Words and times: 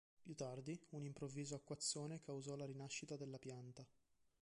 Più 0.19 0.33
tardi, 0.33 0.83
un 0.93 1.05
improvviso 1.05 1.53
acquazzone 1.53 2.21
causò 2.21 2.55
la 2.55 2.65
rinascita 2.65 3.15
della 3.15 3.37
pianta. 3.37 3.85